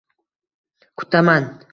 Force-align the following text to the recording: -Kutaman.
-Kutaman. 0.97 1.43